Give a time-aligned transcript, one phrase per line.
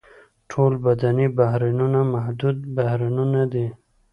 [0.49, 3.67] ټول بدني بهیرونه محدود بهیرونه دي.